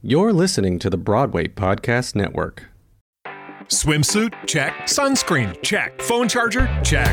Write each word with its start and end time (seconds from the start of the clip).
You're 0.00 0.32
listening 0.32 0.78
to 0.78 0.90
the 0.90 0.96
Broadway 0.96 1.48
Podcast 1.48 2.14
Network. 2.14 2.66
Swimsuit? 3.66 4.32
Check. 4.46 4.72
Sunscreen? 4.82 5.60
Check. 5.62 6.00
Phone 6.00 6.28
charger? 6.28 6.68
Check. 6.84 7.12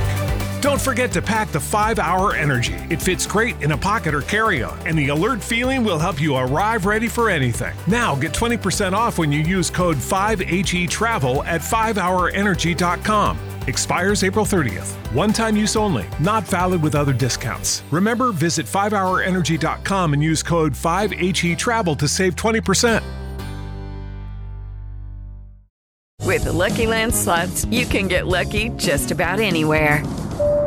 Don't 0.62 0.80
forget 0.80 1.12
to 1.14 1.22
pack 1.22 1.50
the 1.50 1.60
5 1.60 1.98
Hour 1.98 2.36
Energy. 2.36 2.76
It 2.92 3.02
fits 3.02 3.26
great 3.26 3.60
in 3.64 3.72
a 3.72 3.78
pocket 3.78 4.14
or 4.14 4.22
carry 4.22 4.62
on, 4.62 4.78
and 4.86 4.96
the 4.96 5.08
alert 5.08 5.44
feeling 5.44 5.84
will 5.84 5.98
help 5.98 6.22
you 6.22 6.36
arrive 6.36 6.86
ready 6.86 7.08
for 7.08 7.28
anything. 7.28 7.76
Now 7.88 8.14
get 8.16 8.34
20% 8.34 8.94
off 8.94 9.18
when 9.18 9.32
you 9.32 9.40
use 9.40 9.72
code 9.72 9.98
5HE 9.98 10.88
Travel 10.88 11.44
at 11.46 11.62
5hourenergy.com. 11.62 13.40
Expires 13.68 14.24
April 14.24 14.46
30th. 14.46 14.96
One 15.14 15.32
time 15.34 15.56
use 15.56 15.76
only, 15.76 16.06
not 16.20 16.44
valid 16.46 16.82
with 16.82 16.96
other 16.96 17.14
discounts. 17.14 17.84
Remember, 17.92 18.32
visit 18.32 18.66
5hourenergy.com 18.66 20.14
and 20.14 20.24
use 20.24 20.42
code 20.42 20.74
5HE 20.74 21.58
Travel 21.58 21.96
to 21.96 22.08
save 22.08 22.36
20%. 22.36 23.04
With 26.26 26.46
the 26.46 26.52
Lucky 26.52 26.86
Land 26.88 27.14
slots, 27.16 27.64
you 27.66 27.86
can 27.86 28.08
get 28.10 28.28
lucky 28.28 28.70
just 28.78 29.12
about 29.12 29.40
anywhere. 29.40 30.04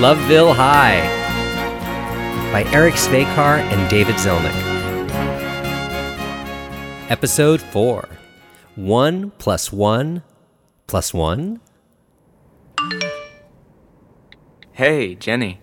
Loveville 0.00 0.54
High 0.56 1.02
by 2.54 2.64
Eric 2.72 2.94
Svekar 2.94 3.58
and 3.58 3.90
David 3.90 4.14
Zelnick. 4.14 4.56
Episode 7.10 7.60
4 7.60 8.08
1 8.76 9.30
plus 9.32 9.70
1 9.70 10.22
plus 10.86 11.12
1. 11.12 11.60
Hey, 14.72 15.16
Jenny. 15.16 15.60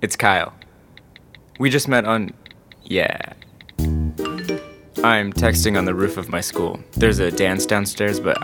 It's 0.00 0.16
Kyle. 0.16 0.54
We 1.58 1.68
just 1.68 1.88
met 1.88 2.06
on. 2.06 2.30
Yeah. 2.84 3.34
I'm 5.04 5.30
texting 5.30 5.76
on 5.76 5.84
the 5.84 5.94
roof 5.94 6.16
of 6.16 6.30
my 6.30 6.40
school. 6.40 6.80
There's 6.92 7.18
a 7.18 7.30
dance 7.30 7.66
downstairs, 7.66 8.18
but. 8.18 8.38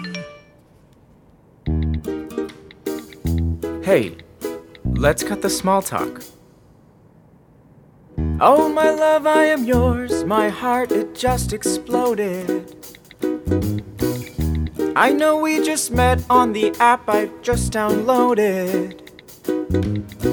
Hey, 3.83 4.14
let's 4.98 5.22
cut 5.22 5.42
the 5.42 5.48
small 5.48 5.80
talk. 5.80 6.22
Oh, 8.41 8.68
my 8.68 8.91
love, 8.91 9.27
I 9.27 9.44
am 9.44 9.64
yours. 9.64 10.24
My 10.24 10.48
heart, 10.48 10.90
it 10.90 11.14
just 11.14 11.52
exploded. 11.52 12.74
I 14.96 15.12
know 15.12 15.38
we 15.38 15.62
just 15.62 15.92
met 15.92 16.20
on 16.28 16.52
the 16.52 16.74
app 16.80 17.08
I 17.08 17.30
just 17.42 17.72
downloaded. 17.72 18.98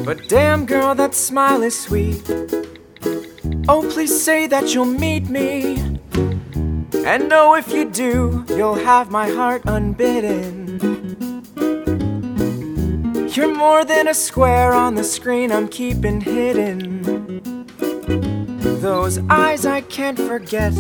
But 0.03 0.27
damn, 0.27 0.65
girl, 0.65 0.95
that 0.95 1.13
smile 1.13 1.61
is 1.61 1.79
sweet. 1.79 2.27
Oh, 3.69 3.87
please 3.91 4.19
say 4.19 4.47
that 4.47 4.73
you'll 4.73 4.85
meet 4.85 5.29
me. 5.29 5.77
And 7.05 7.29
know 7.29 7.53
if 7.53 7.71
you 7.71 7.85
do, 7.85 8.43
you'll 8.49 8.81
have 8.83 9.11
my 9.11 9.29
heart 9.29 9.61
unbidden. 9.65 10.64
You're 13.35 13.53
more 13.53 13.83
than 13.83 14.07
a 14.07 14.13
square 14.13 14.73
on 14.73 14.95
the 14.95 15.03
screen 15.03 15.51
I'm 15.51 15.67
keeping 15.67 16.21
hidden. 16.21 17.01
Those 18.81 19.19
eyes 19.29 19.65
I 19.65 19.81
can't 19.81 20.17
forget. 20.17 20.73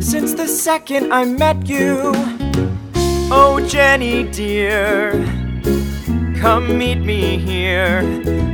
Since 0.00 0.34
the 0.34 0.46
second 0.48 1.12
I 1.12 1.24
met 1.24 1.66
you. 1.68 2.12
Oh, 3.30 3.64
Jenny, 3.68 4.24
dear 4.30 5.42
come 6.44 6.76
meet 6.76 6.98
me 6.98 7.38
here. 7.38 8.02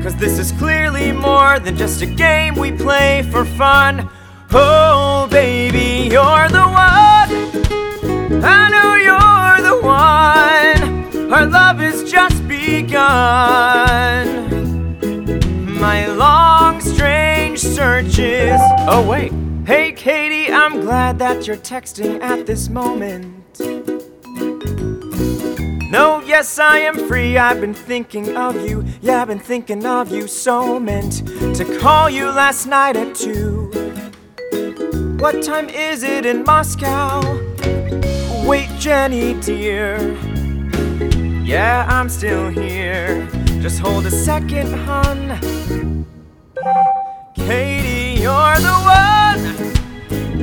Cause 0.00 0.14
this 0.14 0.38
is 0.38 0.52
clearly 0.52 1.10
more 1.10 1.58
than 1.58 1.76
just 1.76 2.00
a 2.02 2.06
game 2.06 2.54
we 2.54 2.70
play 2.70 3.22
for 3.32 3.44
fun. 3.44 4.08
Oh, 4.52 5.26
baby, 5.28 6.08
you're 6.08 6.48
the 6.48 6.66
one. 6.86 7.30
I 8.44 8.60
know 8.72 8.90
you're 9.08 9.60
the 9.70 9.76
one. 9.84 11.32
Our 11.32 11.46
love 11.46 11.80
just 11.80 11.89
My 15.80 16.06
long, 16.06 16.80
strange 16.80 17.58
searches. 17.60 18.60
Oh, 18.86 19.06
wait. 19.08 19.32
Hey, 19.66 19.92
Katie, 19.92 20.52
I'm 20.52 20.80
glad 20.80 21.18
that 21.18 21.46
you're 21.46 21.56
texting 21.56 22.20
at 22.20 22.44
this 22.46 22.68
moment. 22.68 23.58
No, 25.90 26.20
yes, 26.20 26.58
I 26.58 26.78
am 26.78 27.08
free. 27.08 27.38
I've 27.38 27.60
been 27.60 27.74
thinking 27.74 28.36
of 28.36 28.68
you. 28.68 28.84
Yeah, 29.00 29.22
I've 29.22 29.28
been 29.28 29.38
thinking 29.38 29.86
of 29.86 30.12
you. 30.12 30.28
So 30.28 30.78
meant 30.78 31.26
to 31.56 31.78
call 31.80 32.10
you 32.10 32.26
last 32.26 32.66
night 32.66 32.96
at 32.96 33.14
two. 33.14 33.70
What 35.18 35.42
time 35.42 35.68
is 35.68 36.02
it 36.02 36.26
in 36.26 36.44
Moscow? 36.44 37.22
Wait, 38.46 38.68
Jenny, 38.78 39.34
dear. 39.40 40.16
Yeah, 41.50 41.84
I'm 41.88 42.08
still 42.08 42.48
here. 42.48 43.28
Just 43.60 43.80
hold 43.80 44.06
a 44.06 44.10
second, 44.12 44.72
hun. 44.72 46.06
Katie, 47.34 48.20
you're 48.22 48.60
the 48.68 48.78
one. 48.86 49.42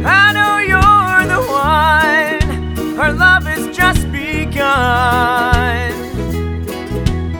I 0.06 0.34
know 0.36 0.58
you're 0.72 1.26
the 1.34 1.42
one. 1.48 3.00
Our 3.00 3.14
love 3.14 3.48
is 3.48 3.74
just 3.74 4.12
begun. 4.12 5.94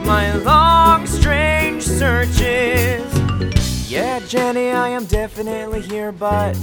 My 0.06 0.32
long, 0.36 1.06
strange 1.06 1.82
searches. 1.82 2.97
Yeah, 3.88 4.20
Jenny, 4.20 4.70
I 4.70 4.90
am 4.90 5.06
definitely 5.06 5.80
here, 5.80 6.12
but 6.12 6.54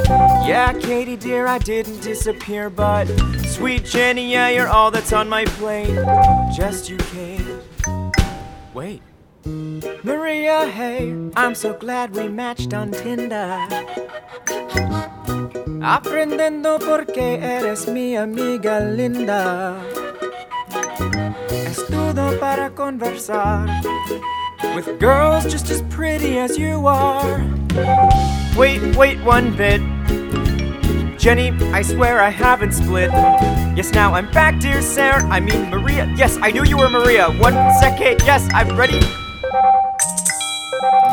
yeah, 0.45 0.71
Katie, 0.73 1.15
dear, 1.17 1.47
I 1.47 1.57
didn't 1.57 2.01
disappear, 2.01 2.69
but 2.69 3.05
sweet 3.47 3.83
Jenny, 3.83 4.31
yeah, 4.31 4.49
you're 4.49 4.67
all 4.67 4.91
that's 4.91 5.11
on 5.11 5.27
my 5.27 5.43
plate. 5.57 5.97
Just 6.55 6.87
you, 6.87 6.97
Kate. 6.97 7.41
Wait. 8.75 9.01
Maria, 9.43 10.67
hey, 10.67 11.15
I'm 11.35 11.55
so 11.55 11.73
glad 11.73 12.15
we 12.15 12.27
matched 12.27 12.75
on 12.75 12.91
Tinder. 12.91 13.57
Aprendiendo 15.81 16.77
porque 16.77 17.39
eres 17.41 17.87
mi 17.87 18.15
amiga 18.15 18.79
linda. 18.81 19.81
Estudo 21.49 22.39
para 22.39 22.69
conversar 22.69 23.67
with 24.75 24.99
girls 24.99 25.45
just 25.45 25.69
as 25.69 25.81
pretty 25.83 26.37
as 26.39 26.57
you 26.57 26.87
are. 26.87 27.43
Wait, 28.57 28.95
wait 28.95 29.19
one 29.23 29.55
bit. 29.55 29.81
Jenny, 31.19 31.49
I 31.73 31.81
swear 31.81 32.21
I 32.21 32.29
haven't 32.29 32.73
split. 32.73 33.11
Yes, 33.75 33.91
now 33.91 34.13
I'm 34.13 34.29
back, 34.31 34.59
dear 34.59 34.81
Sarah. 34.81 35.23
I 35.23 35.39
mean, 35.39 35.69
Maria. 35.69 36.13
Yes, 36.15 36.37
I 36.41 36.51
knew 36.51 36.63
you 36.63 36.77
were 36.77 36.89
Maria. 36.89 37.29
One 37.29 37.53
second. 37.79 38.21
Yes, 38.25 38.47
I'm 38.53 38.77
ready. 38.77 38.99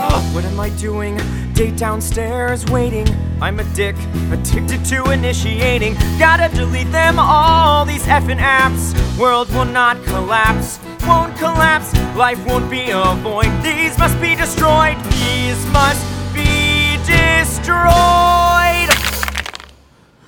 Oh, 0.05 0.31
what 0.35 0.45
am 0.45 0.61
I 0.61 0.69
doing? 0.71 1.19
Date 1.55 1.77
downstairs 1.77 2.65
waiting. 2.67 3.07
I'm 3.41 3.59
a 3.59 3.65
dick, 3.75 3.97
addicted 4.31 4.85
to 4.87 5.11
initiating. 5.11 5.95
Gotta 6.19 6.55
delete 6.55 6.91
them 6.93 7.19
all, 7.19 7.85
these 7.85 8.05
effing 8.05 8.39
apps. 8.39 8.95
World 9.19 9.51
will 9.51 9.65
not 9.65 10.03
collapse, 10.05 10.79
won't 11.07 11.37
collapse. 11.37 11.93
Life 12.17 12.45
won't 12.47 12.71
be 12.71 12.91
a 12.91 13.15
void. 13.17 13.51
These 13.63 13.99
must 13.99 14.21
be 14.21 14.35
destroyed. 14.35 14.97
These 15.11 15.65
must 15.73 16.05
be 16.35 16.97
destroyed. 17.07 17.83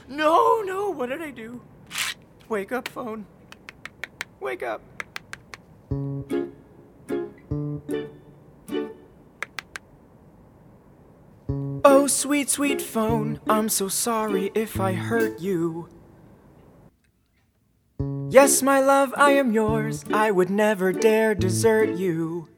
No, 0.08 0.62
no, 0.62 0.90
what 0.90 1.08
did 1.08 1.22
I 1.22 1.30
do? 1.30 1.60
Wake 2.48 2.72
up, 2.72 2.88
phone. 2.88 3.26
Wake 4.40 4.62
up. 4.62 4.82
Oh, 11.86 12.06
sweet, 12.06 12.48
sweet 12.50 12.80
phone, 12.80 13.40
I'm 13.48 13.68
so 13.68 13.88
sorry 13.88 14.50
if 14.54 14.80
I 14.80 14.92
hurt 14.92 15.40
you. 15.40 15.88
Yes, 18.34 18.62
my 18.62 18.80
love, 18.80 19.14
I 19.16 19.30
am 19.34 19.52
yours. 19.52 20.04
I 20.12 20.32
would 20.32 20.50
never 20.50 20.92
dare 20.92 21.36
desert 21.36 21.90
you. 21.90 22.48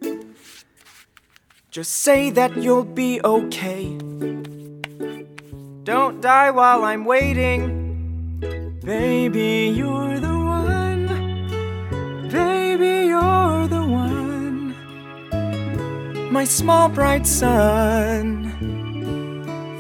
Just 1.71 1.93
say 1.93 2.31
that 2.31 2.57
you'll 2.57 2.83
be 2.83 3.21
okay. 3.23 3.99
Don't 5.85 6.23
die 6.23 6.51
while 6.51 6.83
I'm 6.83 7.05
waiting. 7.05 8.41
Baby, 8.83 9.71
you're 9.77 10.19
the 10.19 10.39
one. 10.63 11.09
Baby, 12.31 13.09
you're 13.09 13.69
the 13.69 13.85
one. 13.85 14.75
My 16.33 16.45
small 16.45 16.89
bright 16.89 17.27
sun. 17.27 18.51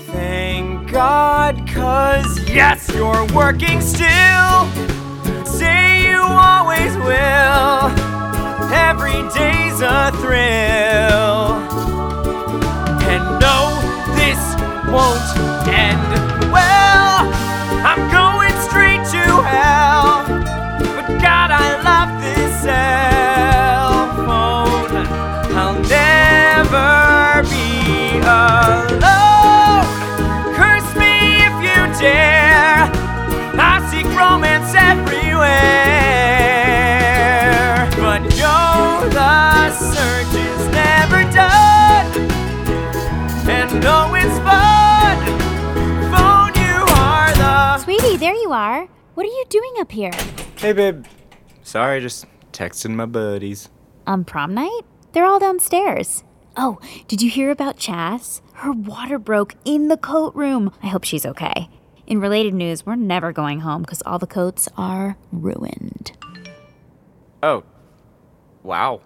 Thank 0.08 0.90
God, 0.92 1.66
cause 1.66 2.38
yes, 2.50 2.86
you're 2.94 3.26
working 3.28 3.80
still. 3.80 4.68
Say 5.46 5.85
always 6.28 6.96
will. 6.98 7.90
Every 8.72 9.22
day's 9.34 9.80
a 9.80 10.12
thrill. 10.20 11.56
And 13.10 13.24
no, 13.40 13.58
this 14.14 14.40
won't 14.92 15.28
end 15.68 16.52
well. 16.52 17.26
I'm 17.88 18.02
going 18.10 18.54
straight 18.68 19.04
to 19.14 19.24
hell. 19.42 20.26
But 20.96 21.06
God, 21.20 21.50
I 21.50 21.82
love 21.82 22.22
this 22.22 22.62
cell 22.62 23.15
What 49.16 49.24
are 49.24 49.30
you 49.30 49.44
doing 49.48 49.72
up 49.78 49.90
here? 49.92 50.10
Hey, 50.58 50.74
babe. 50.74 51.06
Sorry, 51.62 52.02
just 52.02 52.26
texting 52.52 52.90
my 52.90 53.06
buddies. 53.06 53.70
On 54.06 54.26
prom 54.26 54.52
night? 54.52 54.82
They're 55.12 55.24
all 55.24 55.38
downstairs. 55.38 56.22
Oh, 56.54 56.78
did 57.08 57.22
you 57.22 57.30
hear 57.30 57.50
about 57.50 57.78
Chas? 57.78 58.42
Her 58.52 58.72
water 58.72 59.18
broke 59.18 59.54
in 59.64 59.88
the 59.88 59.96
coat 59.96 60.34
room. 60.34 60.70
I 60.82 60.88
hope 60.88 61.04
she's 61.04 61.24
okay. 61.24 61.70
In 62.06 62.20
related 62.20 62.52
news, 62.52 62.84
we're 62.84 62.94
never 62.94 63.32
going 63.32 63.60
home 63.60 63.80
because 63.80 64.02
all 64.04 64.18
the 64.18 64.26
coats 64.26 64.68
are 64.76 65.16
ruined. 65.32 66.12
Oh. 67.42 67.64
Wow. 68.62 69.00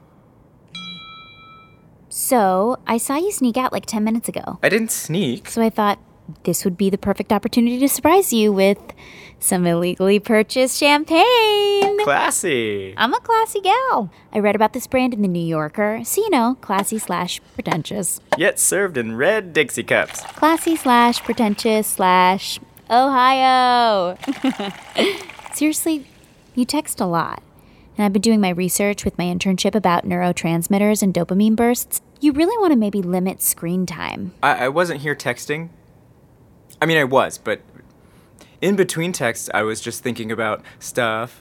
So, 2.08 2.80
I 2.84 2.98
saw 2.98 3.14
you 3.14 3.30
sneak 3.30 3.56
out 3.56 3.72
like 3.72 3.86
10 3.86 4.02
minutes 4.02 4.28
ago. 4.28 4.58
I 4.60 4.70
didn't 4.70 4.90
sneak. 4.90 5.48
So 5.48 5.62
I 5.62 5.70
thought 5.70 6.00
this 6.44 6.64
would 6.64 6.76
be 6.76 6.90
the 6.90 6.98
perfect 6.98 7.32
opportunity 7.32 7.78
to 7.80 7.88
surprise 7.88 8.32
you 8.32 8.52
with 8.52 8.78
some 9.38 9.66
illegally 9.66 10.20
purchased 10.20 10.78
champagne. 10.78 12.04
Classy. 12.04 12.94
I'm 12.96 13.14
a 13.14 13.20
classy 13.20 13.60
gal. 13.60 14.10
I 14.32 14.38
read 14.38 14.54
about 14.54 14.72
this 14.72 14.86
brand 14.86 15.14
in 15.14 15.22
the 15.22 15.28
New 15.28 15.44
Yorker, 15.44 16.02
so 16.04 16.20
you 16.20 16.30
know, 16.30 16.56
classy 16.60 16.98
slash 16.98 17.40
pretentious. 17.54 18.20
Yet 18.36 18.58
served 18.58 18.96
in 18.96 19.16
red 19.16 19.52
Dixie 19.52 19.82
cups. 19.82 20.20
Classy 20.20 20.76
slash 20.76 21.20
pretentious 21.22 21.86
slash 21.86 22.60
Ohio. 22.90 24.18
Seriously, 25.52 26.06
you 26.54 26.64
text 26.64 27.00
a 27.00 27.06
lot. 27.06 27.42
And 27.96 28.04
I've 28.04 28.12
been 28.12 28.22
doing 28.22 28.40
my 28.40 28.50
research 28.50 29.04
with 29.04 29.18
my 29.18 29.24
internship 29.24 29.74
about 29.74 30.06
neurotransmitters 30.06 31.02
and 31.02 31.12
dopamine 31.12 31.56
bursts. 31.56 32.00
You 32.20 32.32
really 32.32 32.56
want 32.58 32.72
to 32.72 32.76
maybe 32.76 33.02
limit 33.02 33.42
screen 33.42 33.86
time. 33.86 34.32
I, 34.42 34.66
I 34.66 34.68
wasn't 34.68 35.00
here 35.00 35.14
texting. 35.14 35.68
I 36.80 36.86
mean, 36.86 36.96
I 36.96 37.04
was, 37.04 37.38
but 37.38 37.60
in 38.60 38.76
between 38.76 39.12
texts, 39.12 39.50
I 39.52 39.62
was 39.62 39.80
just 39.80 40.02
thinking 40.02 40.32
about 40.32 40.62
stuff, 40.78 41.40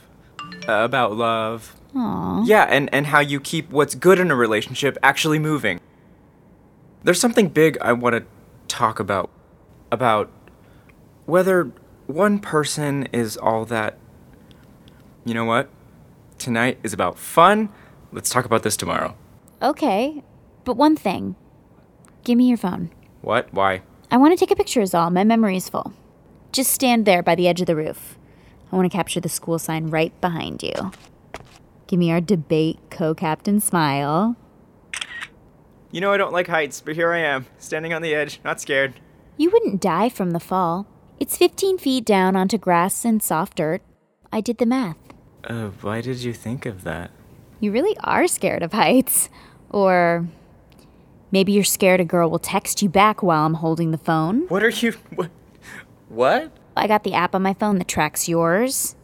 uh, 0.68 0.72
about 0.84 1.16
love. 1.16 1.76
Aww. 1.94 2.46
Yeah, 2.46 2.64
and, 2.64 2.92
and 2.94 3.06
how 3.06 3.20
you 3.20 3.40
keep 3.40 3.70
what's 3.70 3.94
good 3.94 4.18
in 4.18 4.30
a 4.30 4.36
relationship 4.36 4.96
actually 5.02 5.38
moving. 5.38 5.80
There's 7.02 7.20
something 7.20 7.48
big 7.48 7.78
I 7.80 7.92
want 7.92 8.16
to 8.16 8.24
talk 8.68 9.00
about. 9.00 9.30
About 9.90 10.30
whether 11.26 11.72
one 12.06 12.38
person 12.38 13.06
is 13.12 13.36
all 13.36 13.64
that. 13.64 13.98
You 15.24 15.34
know 15.34 15.44
what? 15.44 15.68
Tonight 16.38 16.78
is 16.82 16.92
about 16.92 17.18
fun. 17.18 17.70
Let's 18.12 18.30
talk 18.30 18.44
about 18.44 18.62
this 18.62 18.76
tomorrow. 18.76 19.16
Okay, 19.62 20.22
but 20.64 20.76
one 20.76 20.96
thing. 20.96 21.36
Give 22.24 22.38
me 22.38 22.48
your 22.48 22.56
phone. 22.56 22.90
What? 23.20 23.52
Why? 23.52 23.82
I 24.12 24.16
want 24.16 24.32
to 24.32 24.36
take 24.36 24.50
a 24.50 24.56
picture, 24.56 24.80
is 24.80 24.92
all. 24.92 25.10
My 25.10 25.22
memory 25.22 25.56
is 25.56 25.68
full. 25.68 25.92
Just 26.50 26.72
stand 26.72 27.06
there 27.06 27.22
by 27.22 27.36
the 27.36 27.46
edge 27.46 27.60
of 27.60 27.68
the 27.68 27.76
roof. 27.76 28.18
I 28.72 28.76
want 28.76 28.90
to 28.90 28.96
capture 28.96 29.20
the 29.20 29.28
school 29.28 29.58
sign 29.58 29.86
right 29.86 30.18
behind 30.20 30.64
you. 30.64 30.90
Give 31.86 31.98
me 31.98 32.10
our 32.10 32.20
debate 32.20 32.78
co 32.90 33.14
captain 33.14 33.60
smile. 33.60 34.36
You 35.92 36.00
know 36.00 36.12
I 36.12 36.16
don't 36.16 36.32
like 36.32 36.48
heights, 36.48 36.80
but 36.80 36.96
here 36.96 37.12
I 37.12 37.18
am, 37.18 37.46
standing 37.58 37.92
on 37.92 38.02
the 38.02 38.14
edge, 38.14 38.40
not 38.44 38.60
scared. 38.60 38.94
You 39.36 39.50
wouldn't 39.50 39.80
die 39.80 40.08
from 40.08 40.32
the 40.32 40.40
fall. 40.40 40.86
It's 41.20 41.36
15 41.36 41.78
feet 41.78 42.04
down 42.04 42.34
onto 42.34 42.58
grass 42.58 43.04
and 43.04 43.22
soft 43.22 43.56
dirt. 43.56 43.82
I 44.32 44.40
did 44.40 44.58
the 44.58 44.66
math. 44.66 44.96
Uh, 45.44 45.68
why 45.80 46.00
did 46.00 46.18
you 46.18 46.32
think 46.32 46.66
of 46.66 46.82
that? 46.84 47.10
You 47.60 47.72
really 47.72 47.96
are 48.02 48.26
scared 48.26 48.62
of 48.62 48.72
heights. 48.72 49.28
Or 49.70 50.28
maybe 51.30 51.52
you're 51.52 51.64
scared 51.64 52.00
a 52.00 52.04
girl 52.04 52.30
will 52.30 52.38
text 52.38 52.82
you 52.82 52.88
back 52.88 53.22
while 53.22 53.46
I'm 53.46 53.54
holding 53.54 53.90
the 53.90 53.98
phone. 53.98 54.46
What 54.48 54.62
are 54.62 54.70
you. 54.70 54.92
What? 55.14 55.30
What? 56.08 56.52
I 56.76 56.86
got 56.86 57.04
the 57.04 57.14
app 57.14 57.34
on 57.34 57.42
my 57.42 57.54
phone 57.54 57.78
that 57.78 57.88
tracks 57.88 58.28
yours. 58.28 58.96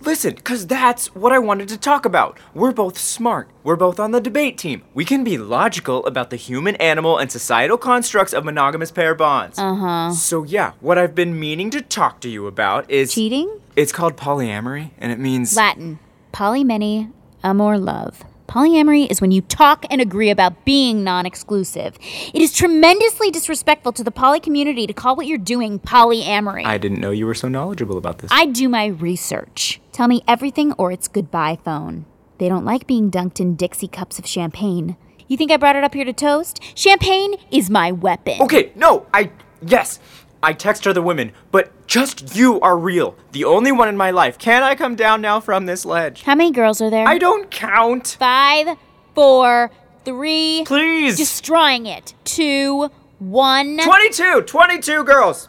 Listen, 0.00 0.34
because 0.34 0.66
that's 0.66 1.14
what 1.14 1.32
I 1.32 1.38
wanted 1.38 1.68
to 1.68 1.78
talk 1.78 2.04
about. 2.04 2.38
We're 2.52 2.72
both 2.72 2.98
smart. 2.98 3.48
We're 3.62 3.76
both 3.76 3.98
on 3.98 4.10
the 4.10 4.20
debate 4.20 4.58
team. 4.58 4.82
We 4.92 5.04
can 5.04 5.24
be 5.24 5.38
logical 5.38 6.04
about 6.04 6.28
the 6.28 6.36
human, 6.36 6.76
animal, 6.76 7.16
and 7.16 7.32
societal 7.32 7.78
constructs 7.78 8.34
of 8.34 8.44
monogamous 8.44 8.90
pair 8.90 9.14
bonds. 9.14 9.58
Uh 9.58 9.74
huh. 9.74 10.10
So, 10.12 10.42
yeah, 10.44 10.72
what 10.80 10.98
I've 10.98 11.14
been 11.14 11.38
meaning 11.40 11.70
to 11.70 11.80
talk 11.80 12.20
to 12.20 12.28
you 12.28 12.46
about 12.46 12.90
is. 12.90 13.14
Cheating? 13.14 13.60
It's 13.76 13.92
called 13.92 14.16
polyamory, 14.16 14.90
and 14.98 15.10
it 15.10 15.18
means. 15.18 15.56
Latin. 15.56 15.98
Polymany, 16.32 17.10
amor, 17.42 17.78
love. 17.78 18.24
Polyamory 18.46 19.10
is 19.10 19.20
when 19.20 19.30
you 19.30 19.40
talk 19.40 19.84
and 19.90 20.00
agree 20.00 20.30
about 20.30 20.64
being 20.64 21.02
non 21.02 21.26
exclusive. 21.26 21.98
It 22.32 22.42
is 22.42 22.52
tremendously 22.52 23.30
disrespectful 23.30 23.92
to 23.92 24.04
the 24.04 24.10
poly 24.10 24.40
community 24.40 24.86
to 24.86 24.92
call 24.92 25.16
what 25.16 25.26
you're 25.26 25.38
doing 25.38 25.78
polyamory. 25.78 26.64
I 26.64 26.78
didn't 26.78 27.00
know 27.00 27.10
you 27.10 27.26
were 27.26 27.34
so 27.34 27.48
knowledgeable 27.48 27.96
about 27.96 28.18
this. 28.18 28.30
I 28.32 28.46
do 28.46 28.68
my 28.68 28.86
research. 28.86 29.80
Tell 29.92 30.08
me 30.08 30.22
everything 30.28 30.72
or 30.74 30.92
it's 30.92 31.08
goodbye 31.08 31.58
phone. 31.64 32.04
They 32.38 32.48
don't 32.48 32.64
like 32.64 32.86
being 32.86 33.10
dunked 33.10 33.40
in 33.40 33.56
Dixie 33.56 33.88
cups 33.88 34.18
of 34.18 34.26
champagne. 34.26 34.96
You 35.26 35.36
think 35.36 35.50
I 35.50 35.56
brought 35.56 35.76
it 35.76 35.84
up 35.84 35.94
here 35.94 36.04
to 36.04 36.12
toast? 36.12 36.60
Champagne 36.74 37.34
is 37.50 37.70
my 37.70 37.92
weapon. 37.92 38.40
Okay, 38.40 38.72
no, 38.74 39.06
I. 39.14 39.30
Yes, 39.66 39.98
I 40.44 40.52
text 40.52 40.86
other 40.86 41.00
women, 41.00 41.32
but 41.50 41.72
just 41.86 42.36
you 42.36 42.60
are 42.60 42.76
real. 42.76 43.16
The 43.32 43.44
only 43.44 43.72
one 43.72 43.88
in 43.88 43.96
my 43.96 44.10
life. 44.10 44.36
Can 44.36 44.62
I 44.62 44.74
come 44.74 44.94
down 44.94 45.22
now 45.22 45.40
from 45.40 45.64
this 45.64 45.86
ledge? 45.86 46.22
How 46.22 46.34
many 46.34 46.50
girls 46.50 46.82
are 46.82 46.90
there? 46.90 47.08
I 47.08 47.16
don't 47.16 47.50
count. 47.50 48.16
Five, 48.18 48.76
four, 49.14 49.70
three. 50.04 50.64
Please. 50.66 51.16
Destroying 51.16 51.86
it. 51.86 52.12
Two, 52.24 52.90
one. 53.18 53.78
22! 53.82 54.42
22 54.42 55.04
girls! 55.04 55.48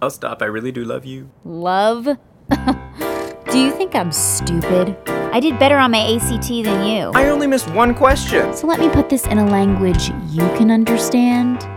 I'll 0.00 0.10
stop. 0.10 0.40
I 0.40 0.44
really 0.44 0.70
do 0.70 0.84
love 0.84 1.04
you. 1.04 1.30
Love? 1.44 2.04
do 3.50 3.58
you 3.58 3.72
think 3.72 3.96
I'm 3.96 4.12
stupid? 4.12 4.96
I 5.32 5.40
did 5.40 5.58
better 5.58 5.78
on 5.78 5.90
my 5.90 6.14
ACT 6.14 6.48
than 6.48 6.86
you. 6.86 7.10
I 7.16 7.28
only 7.28 7.48
missed 7.48 7.68
one 7.70 7.92
question. 7.92 8.54
So 8.54 8.68
let 8.68 8.78
me 8.78 8.88
put 8.88 9.08
this 9.08 9.26
in 9.26 9.38
a 9.38 9.46
language 9.46 10.10
you 10.30 10.42
can 10.56 10.70
understand. 10.70 11.68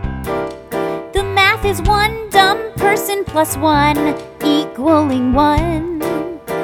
Math 1.61 1.79
is 1.79 1.81
one 1.87 2.29
dumb 2.31 2.73
person 2.73 3.23
plus 3.23 3.55
one 3.55 4.15
equaling 4.43 5.31
one. 5.31 6.01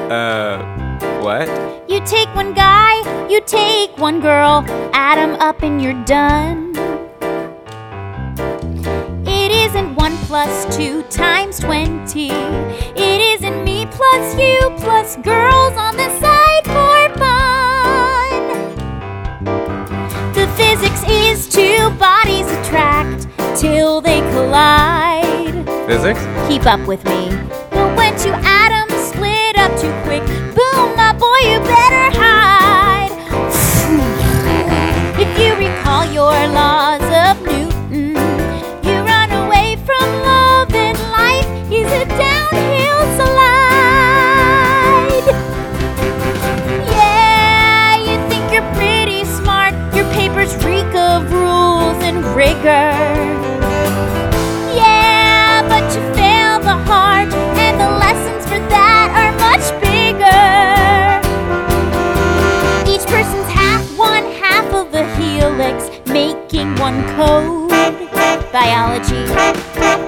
Uh, 0.09 0.57
what? 1.21 1.47
You 1.87 1.99
take 2.03 2.33
one 2.33 2.55
guy, 2.55 2.95
you 3.29 3.39
take 3.41 3.95
one 3.99 4.21
girl, 4.21 4.65
add 4.93 5.19
'em 5.19 5.35
up 5.35 5.61
and 5.61 5.79
you're 5.79 6.01
done. 6.05 6.73
It 9.27 9.51
isn't 9.65 9.93
one 9.95 10.17
plus 10.25 10.65
two 10.75 11.03
times 11.11 11.59
twenty. 11.59 12.31
It 12.95 13.19
isn't 13.33 13.63
me 13.63 13.85
plus 13.91 14.35
you 14.35 14.57
plus 14.77 15.15
girls 15.17 15.77
on 15.77 15.95
the 15.95 16.09
side 16.23 16.65
for 16.75 16.97
fun. 17.21 18.41
The 20.33 20.47
physics 20.57 21.03
is 21.07 21.47
two 21.47 21.91
bodies 21.99 22.47
attract 22.57 23.27
till. 23.61 24.06
Physics? 25.87 26.19
Keep 26.49 26.65
up 26.65 26.85
with 26.85 27.01
me. 27.05 27.29
But 27.71 27.95
when 27.95 28.11
two 28.19 28.33
atoms 28.33 28.93
split 29.07 29.57
up 29.57 29.71
too 29.79 29.93
quick, 30.03 30.21
boom, 30.53 30.95
my 30.97 31.13
boy, 31.13 31.39
you 31.47 31.59
better 31.61 32.11
hide. 32.19 33.11
if 35.17 35.39
you 35.39 35.55
recall 35.55 36.03
your 36.11 36.35
laws 36.53 36.96
breaking 66.75 66.81
one 66.81 67.03
code 67.15 68.51
biology. 68.51 70.06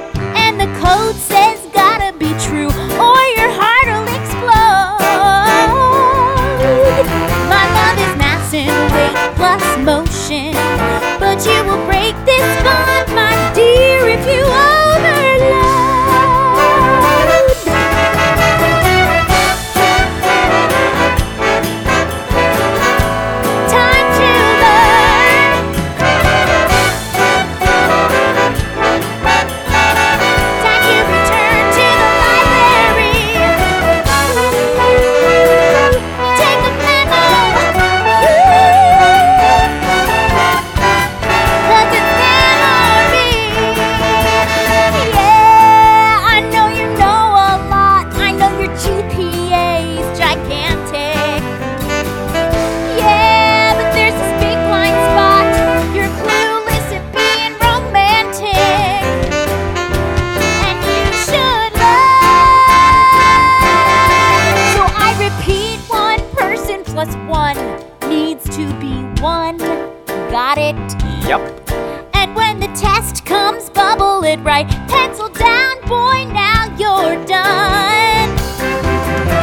Pencil 74.89 75.29
down, 75.29 75.75
boy, 75.87 76.25
now 76.33 76.65
you're 76.77 77.15
done. 77.25 78.29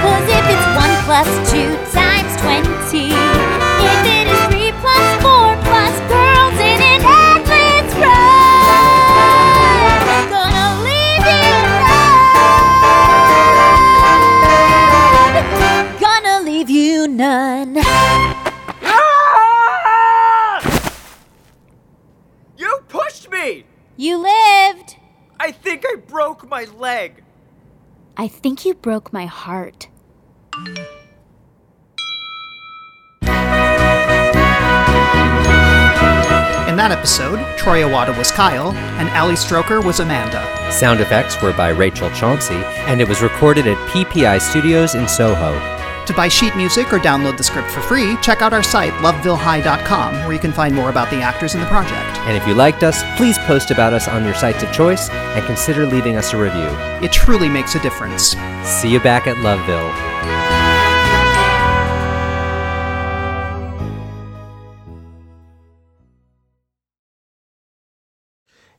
Cause 0.03 0.29
if 0.29 0.45
it's 0.53 0.67
1 0.77 0.91
plus 1.07 1.29
2 1.51 1.77
times 1.93 2.33
20, 2.43 3.15
if 3.87 4.03
it 4.07 4.27
is 4.29 4.41
3 4.51 4.73
plus 4.83 5.07
4 5.23 5.57
plus 5.67 5.95
girls 6.11 6.59
in 6.61 6.81
an 6.93 7.01
endless 7.05 7.91
run, 8.03 9.07
gonna 10.31 10.69
leave 10.85 11.27
you 11.31 11.55
none. 15.31 15.97
Gonna 16.01 16.37
leave 16.45 16.71
you 16.71 17.09
none. 17.09 17.77
Ah! 18.83 20.61
You 22.57 22.71
pushed 22.89 23.31
me! 23.31 23.65
You 23.97 24.19
lived. 24.19 24.97
I 25.39 25.53
think 25.53 25.85
I 25.87 25.97
broke 25.97 26.49
my 26.49 26.65
leg. 26.65 27.23
I 28.17 28.29
think 28.29 28.65
you 28.65 28.75
broke 28.75 29.13
my 29.13 29.27
heart. 29.27 29.89
In 36.69 36.77
that 36.77 36.91
episode, 36.91 37.39
Troy 37.59 37.83
Iwata 37.83 38.17
was 38.17 38.31
Kyle, 38.31 38.73
and 38.73 39.09
Ali 39.11 39.35
Stroker 39.35 39.85
was 39.85 40.01
Amanda. 40.01 40.43
Sound 40.73 41.01
effects 41.01 41.41
were 41.43 41.53
by 41.53 41.69
Rachel 41.71 42.11
Chauncey, 42.11 42.63
and 42.87 43.01
it 43.01 43.09
was 43.09 43.23
recorded 43.23 43.67
at 43.67 43.77
PPI 43.91 44.41
Studios 44.41 44.95
in 44.95 45.07
Soho. 45.07 45.76
To 46.07 46.15
buy 46.15 46.29
sheet 46.29 46.55
music 46.55 46.93
or 46.93 46.99
download 46.99 47.37
the 47.37 47.43
script 47.43 47.69
for 47.71 47.81
free, 47.81 48.17
check 48.23 48.41
out 48.41 48.53
our 48.53 48.63
site, 48.63 48.93
lovevillehigh.com, 48.95 50.15
where 50.15 50.33
you 50.33 50.39
can 50.39 50.53
find 50.53 50.75
more 50.75 50.89
about 50.89 51.11
the 51.11 51.21
actors 51.21 51.55
in 51.55 51.61
the 51.61 51.67
project. 51.67 52.17
And 52.21 52.37
if 52.37 52.47
you 52.47 52.55
liked 52.55 52.85
us, 52.85 53.03
please 53.17 53.39
post 53.39 53.73
about 53.73 53.93
us 53.93 54.07
on 54.07 54.25
your 54.25 54.35
sites 54.35 54.63
of 54.63 54.73
choice 54.73 55.11
and 55.11 55.45
consider 55.47 55.85
leaving 55.85 56.17
us 56.17 56.33
a 56.33 56.37
review. 56.37 56.69
It 57.05 57.13
truly 57.13 57.49
makes 57.49 57.75
a 57.75 57.81
difference. 57.81 58.37
See 58.63 58.89
you 58.89 59.01
back 59.01 59.27
at 59.27 59.37
Loveville. 59.39 60.46